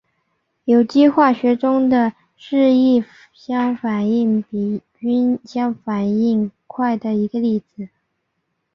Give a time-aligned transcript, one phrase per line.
[0.63, 3.03] 有机化学中的是异
[3.35, 7.87] 相反应比均相反应快的一个例子。